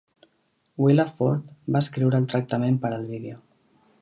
Willa 0.83 1.05
Ford 1.19 1.53
va 1.77 1.83
escriure 1.87 2.23
el 2.23 2.29
tractament 2.35 2.85
per 2.87 2.95
al 2.99 3.09
vídeo. 3.15 3.41